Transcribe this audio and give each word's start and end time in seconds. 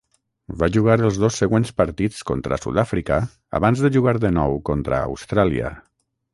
Va 0.61 0.69
jugar 0.77 0.95
els 1.09 1.19
dos 1.23 1.37
següents 1.41 1.73
partits 1.81 2.25
contra 2.31 2.59
Sud-àfrica 2.63 3.21
abans 3.61 3.87
de 3.87 3.95
jugar 3.99 4.17
de 4.27 4.35
nou 4.41 4.59
contra 4.71 5.07
Austràlia. 5.15 5.75